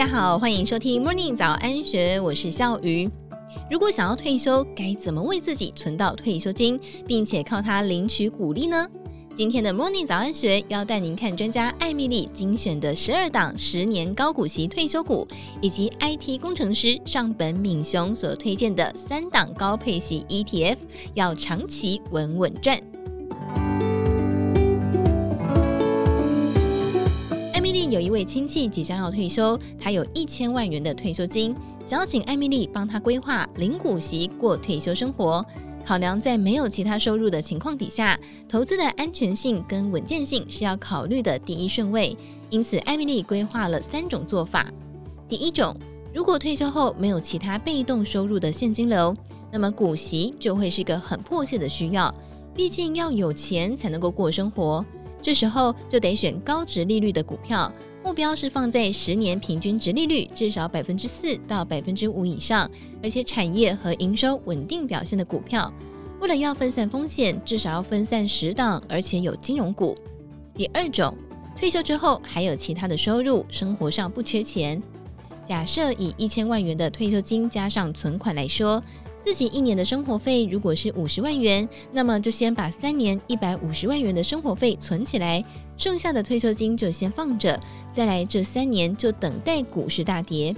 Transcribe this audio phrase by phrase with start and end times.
[0.00, 3.06] 大家好，欢迎收听 Morning 早安学，我是笑鱼。
[3.70, 8.88] 如果想要退休，该怎么为自己存到退休金，并且靠它领取股利呢？
[9.34, 15.28] 今天的 Morning 早安学要带您看专家艾米丽精选的十二档十年高股息退休股，
[15.60, 20.78] 以及 IT 工程师上本敏雄所推荐的三档高配息 ETF，
[21.12, 22.80] 要长期稳稳赚。
[27.70, 31.54] 艾蜜莉有一位亲戚即将要退休，他有一千万元的退休金，
[31.86, 35.46] 想要请艾米丽帮他规划领股息过退休生活。
[35.86, 42.16] 考量在没有其他收入的情况底下，投资的安全性跟稳健性是要考虑的第一顺位。
[42.48, 44.66] 因此，艾米丽规划了三种做法。
[45.28, 45.72] 第一种，
[46.12, 49.14] 如果退休后没有其他被动收入的现金流，
[49.52, 52.12] 那么股息就会是一个很迫切的需要。
[52.52, 54.84] 毕竟要有钱才能够过生活，
[55.22, 57.72] 这时候就得选高值利率的股票。
[58.02, 62.70] 目标是放在十年平均值利率至少百分之四到百分之五以上，
[63.02, 65.70] 而且产业和营收稳定表现的股票。
[66.18, 69.94] 为了要分散风险，至少要分散十档，而且有金融股。
[70.54, 71.14] 第二种，
[71.58, 74.82] 退休之后还有其他的收入，生活上不缺钱。
[75.46, 78.82] 假设以一千万元的退休金加上存款来说，
[79.20, 85.44] 自己一年的生活费如果是五十万元，那么就先把三年一百五十万元的生活费存起来。
[85.76, 87.58] 剩下的退休金就先放着，
[87.92, 90.54] 再来这三年就等待股市大跌。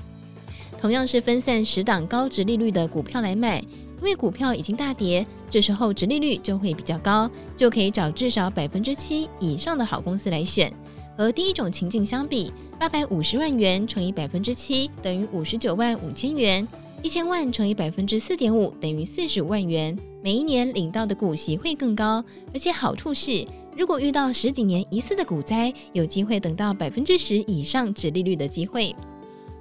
[0.80, 10.72] 同样是分散十档高值利率的股票来买，因为股票已经大跌，这时候值利率就会比较高，就可以找至少百分之七以上的好公司来选。
[11.16, 16.66] 和第一种情境相比，八百五十万元乘以百分之七等于五十九万五千元，
[17.02, 23.44] 一千万乘以百分之四点五等于四十五万元，每一年领到的股息会更高，而且好处是。
[23.76, 28.94] 如果遇到十几年一次的股灾，有机会等到百分之十以上殖利率的机会。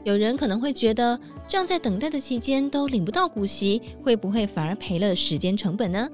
[0.03, 6.07] 有人可能会觉得，这样在等待的期间都领不到股息，会不会反而赔了时间成本呢？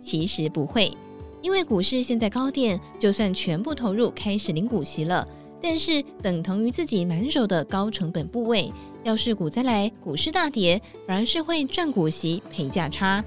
[0.00, 0.92] 其实不会，
[1.40, 5.26] 因为股市现在高点，就算全部投入开始领股息了，
[5.62, 8.72] 但是等同于自己满手的高成本部位。
[9.04, 13.22] 要是股灾来，股市大跌，反而是会赚股息赔价差。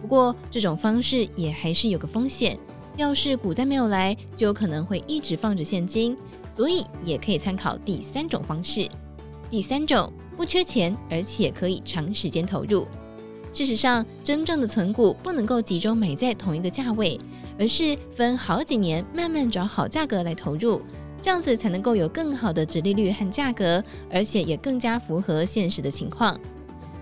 [0.00, 2.58] 不过这种方式也还是有个风险。
[2.96, 6.16] 要是股灾没有来，就有可能会一直放着现金，
[6.48, 8.88] 所以也可以参考第三种方式。
[9.50, 12.88] 第三种不缺钱，而且可以长时间投入。
[13.52, 17.20] 事实上，真正的存股不能够集中买在同一个价位，
[17.58, 20.80] 而是分好几年慢慢找好价格来投入，
[21.20, 26.38] 这样子才能够有更好的殖利率和价格，而且也更加符合现实的情况。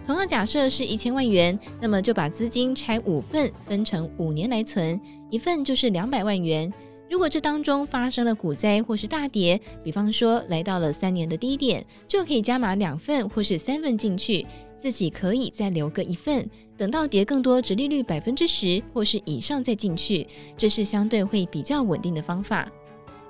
[0.06, 5.00] 同样假设是一千万元，那么就把资金拆五份，分成五年来存，
[5.30, 6.72] 一份就是两百万元。
[7.10, 14.46] 如果这当中发生了股灾或是大跌，比方说来到了三年的低点，就可以加码两份或是三份进去，
[14.78, 22.68] 自己可以再留个一份，等到跌更多，殖利率百分之十或是以上再进去，这是相对会比较稳定的方法。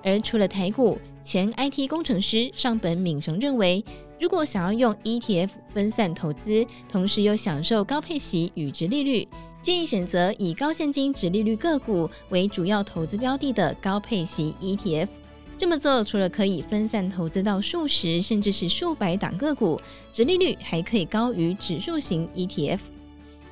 [0.06, 3.84] 而除了台股，前 IT 工程师上本敏雄认为，
[4.20, 9.26] 如果想要用 ETF 分散投资，同时又享受高配息与值利率，
[9.60, 15.08] 建议选择以高现金值利率个股为主要投资标的的高配息 ETF。
[15.58, 19.80] 这么做除了可以分散投资到数十甚至是数百档个股，
[20.12, 22.78] 值利率还可以高于指数型 ETF。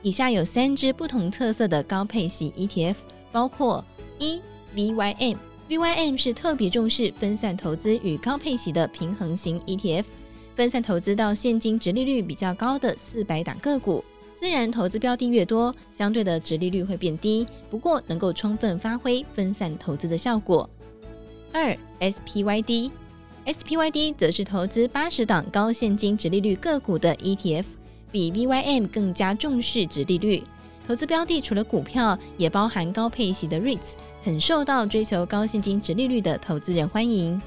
[0.03, 2.95] 以下有三支不同特色的高配息 ETF，
[3.33, 3.85] 包括
[4.21, 4.41] 一
[4.77, 5.37] ，VYM
[5.69, 10.05] VYM 是特别重视分散投资与高配息的平衡型 ETF。
[10.55, 14.05] 分散投资到现金殖利率比较高的四百档个股，
[14.37, 20.69] 虽然投资标的越多，相对的殖利率会变低，不过能够充分发挥分散投资的效果。
[21.51, 27.65] 二 SPYD，SPYD 则是投资八十档高现金殖利率个股的 ETF，
[28.13, 30.43] 比 VYM 更加重视殖利率。
[30.87, 37.41] 投资标的除了股票，也包含高配息的 REITs，很受到追求高现金值利率的投资人欢迎。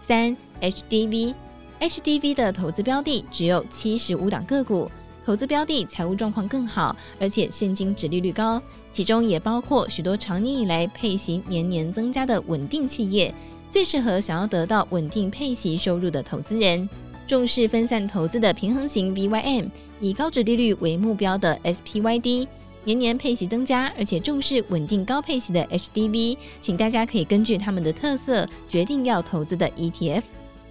[0.00, 1.32] 三 HDV。
[1.78, 4.90] HDV 的投资标的只有七十五档个股，
[5.24, 8.60] 投资标的财务状况更好，而且现金值利率高，
[8.90, 13.32] 其中也包括许多长年以来配息年年增加的稳定企业，
[13.70, 16.88] 最适合想要得到稳定配息收入的投资人。
[17.28, 19.68] 重视分散投资的平衡型 VYM，
[20.00, 22.48] 以高值利率为目标的 SPYD，
[22.86, 30.22] 年年配息增加，而且重视稳定高配息的 HDV，请大家可以根据他们的特色决定要投资的 ETF。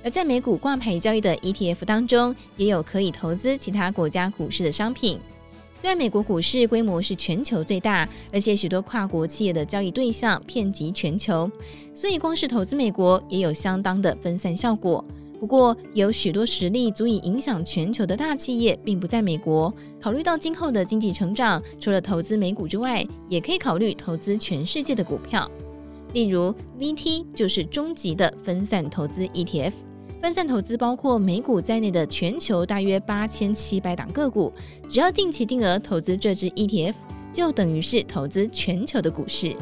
[0.02, 5.20] 而在美股挂牌交易的 ETF 当中，也有可以投资其他国家股市的商品。
[5.78, 11.52] 虽然美国股市规模是全球最大，而且许多跨国企业的交易对象遍及全球，
[11.94, 15.04] 所以光是投资美国也有相当的分散效果。
[15.40, 19.74] 不过，有许多实力足以影响全球的大企业，并不在美国。
[20.02, 25.50] 考虑到今后的经济成长，除了投资美股之外，也可以考虑投资全世界的股票。
[26.14, 29.74] 例如，VT 就是终极的分散投资 ETF。
[30.22, 34.52] 分散投资包括美股在内的全球大约八千七百档个股，
[34.90, 36.96] 只要定期定额投资这支 ETF，
[37.34, 39.56] 就等于是投资全球的股市。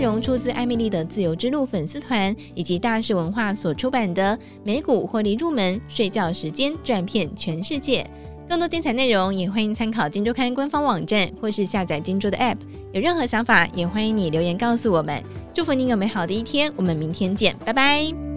[0.00, 8.02] 内容出自艾米丽的自由之路粉丝团以及大是文化所出版的《美股获利入门：睡觉时间赚遍全世界》。
[8.48, 12.56] 更多精彩内容也欢迎参考《金周刊》官方网站或是下载金周的 App。
[12.94, 15.22] 有任何想法也欢迎你留言告诉我们。
[15.52, 18.29] 祝福你有美好的一天，我们明天见，拜拜。